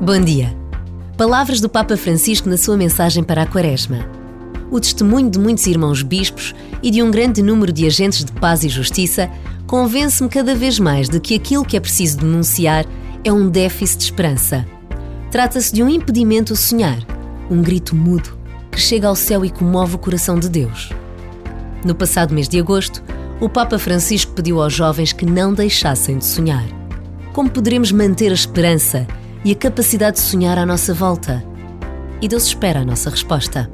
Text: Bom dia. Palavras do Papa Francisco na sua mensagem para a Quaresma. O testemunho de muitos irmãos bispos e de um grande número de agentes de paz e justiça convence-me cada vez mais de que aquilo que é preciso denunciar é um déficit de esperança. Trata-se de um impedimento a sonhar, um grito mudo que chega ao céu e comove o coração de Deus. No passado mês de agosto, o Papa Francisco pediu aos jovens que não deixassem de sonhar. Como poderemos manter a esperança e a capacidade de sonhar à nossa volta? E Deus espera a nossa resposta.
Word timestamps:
Bom 0.00 0.20
dia. 0.20 0.54
Palavras 1.16 1.60
do 1.60 1.68
Papa 1.68 1.96
Francisco 1.96 2.48
na 2.48 2.56
sua 2.56 2.76
mensagem 2.76 3.22
para 3.22 3.42
a 3.42 3.46
Quaresma. 3.46 4.04
O 4.68 4.80
testemunho 4.80 5.30
de 5.30 5.38
muitos 5.38 5.66
irmãos 5.68 6.02
bispos 6.02 6.52
e 6.82 6.90
de 6.90 7.00
um 7.00 7.12
grande 7.12 7.40
número 7.40 7.72
de 7.72 7.86
agentes 7.86 8.24
de 8.24 8.32
paz 8.32 8.64
e 8.64 8.68
justiça 8.68 9.30
convence-me 9.68 10.28
cada 10.28 10.54
vez 10.54 10.80
mais 10.80 11.08
de 11.08 11.20
que 11.20 11.36
aquilo 11.36 11.64
que 11.64 11.76
é 11.76 11.80
preciso 11.80 12.18
denunciar 12.18 12.84
é 13.22 13.32
um 13.32 13.48
déficit 13.48 13.98
de 13.98 14.04
esperança. 14.04 14.66
Trata-se 15.30 15.72
de 15.72 15.80
um 15.80 15.88
impedimento 15.88 16.52
a 16.52 16.56
sonhar, 16.56 16.98
um 17.48 17.62
grito 17.62 17.94
mudo 17.94 18.36
que 18.72 18.80
chega 18.80 19.06
ao 19.06 19.14
céu 19.14 19.44
e 19.44 19.50
comove 19.50 19.94
o 19.94 19.98
coração 19.98 20.38
de 20.38 20.48
Deus. 20.48 20.90
No 21.84 21.94
passado 21.94 22.34
mês 22.34 22.48
de 22.48 22.58
agosto, 22.58 23.00
o 23.40 23.48
Papa 23.48 23.78
Francisco 23.78 24.32
pediu 24.32 24.60
aos 24.60 24.72
jovens 24.72 25.12
que 25.12 25.24
não 25.24 25.54
deixassem 25.54 26.18
de 26.18 26.24
sonhar. 26.24 26.66
Como 27.32 27.48
poderemos 27.48 27.92
manter 27.92 28.32
a 28.32 28.34
esperança 28.34 29.06
e 29.44 29.52
a 29.52 29.54
capacidade 29.54 30.16
de 30.16 30.22
sonhar 30.22 30.56
à 30.56 30.64
nossa 30.64 30.94
volta? 30.94 31.44
E 32.22 32.26
Deus 32.26 32.44
espera 32.44 32.80
a 32.80 32.84
nossa 32.84 33.10
resposta. 33.10 33.70